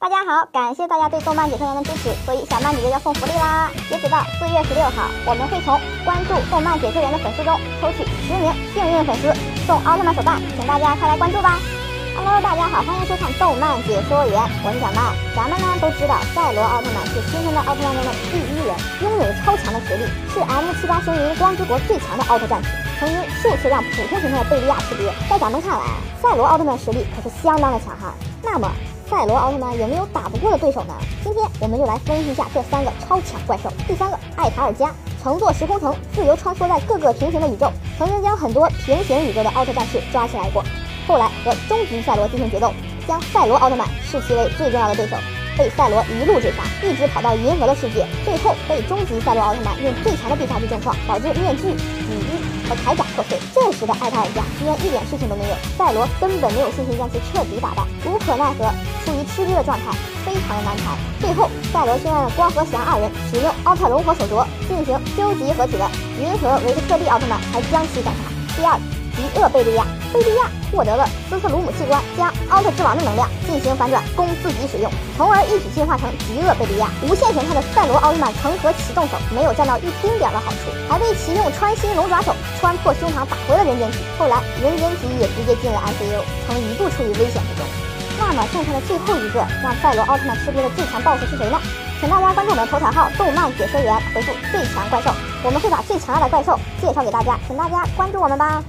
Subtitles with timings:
[0.00, 3.68] 大家好，感谢大家对动漫解说员的支持，所以小曼姐姐要送福利啦！
[3.90, 5.74] 截止到四月十六号，我们会从
[6.06, 7.50] 关注动漫解说员的粉丝中
[7.82, 9.26] 抽取十名幸运粉丝
[9.66, 11.58] 送奥特曼手办，请大家快来关注吧
[12.14, 15.02] ！Hello，大家好，欢迎收看动漫解说员，我是小曼。
[15.34, 18.70] 咱们呢都知道，赛罗奥特曼是新生代奥特曼中的第一人，
[19.02, 22.70] 拥有超强的实力，是 M 七八星云光之国最强的奥特战士，
[23.02, 25.10] 曾经数次让普通形态的贝利亚吃瘪。
[25.26, 25.82] 在咱们看来，
[26.22, 28.14] 赛罗奥特曼实力可是相当的强悍。
[28.46, 28.70] 那么，
[29.10, 30.92] 赛罗奥特曼有没有打不过的对手呢？
[31.24, 33.72] 今天我们就来分析一下这三个超强怪兽。
[33.86, 40.62] 第三个，艾塔尔加，乘坐时空城，自由穿梭在各个平行的宇宙，曾经将很多平行宇宙的奥特战士抓起来过，
[41.06, 42.70] 后来和终极赛罗进行决斗，
[43.06, 45.16] 将赛罗奥特曼视其为最重要的对手，
[45.58, 52.38] 被赛罗一路追杀，一直跑到银河的世界，最后被终极赛罗奥特曼用最强的必杀技重创，导致面具、雨衣。
[52.68, 58.68] 和铠甲破碎，这时的艾塔尔加居然一点事情都没有，赛罗根本没有信心将其彻底打败，无可奈何，
[59.06, 60.94] 处于吃鸡的状态，非常的难缠。
[61.18, 65.88] 最后，赛罗先让光和翔二人使用奥特龙火手镯进行究极合体的
[66.20, 68.60] 银河维克特利奥特曼，才将其斩杀。
[68.60, 68.97] 第二。
[69.18, 76.86] 极恶贝利亚，贝利亚获得了斯特鲁姆器官，将奥特之王的能量进行反转，供自己使用，从而一举进化成极恶贝利亚。
[77.02, 83.98] 无限形态的赛罗奥特曼成盒启动手没有占到一丁点的好处，还被其用穿心龙爪手穿破胸膛打回了人间体。
[84.16, 87.66] 后来人间体也直接进了 ICU，曾一度处于危险之中。
[88.20, 91.58] 那么剩下的最后一个让赛罗奥特曼吃瘪的最强 BOSS 是谁呢？
[92.00, 95.10] 请大家关注我们的头条号“动漫解说员”，回复“最强怪兽”，
[95.42, 98.62] 我们会把最强大的怪兽介绍给大家，请大家关注我们吧。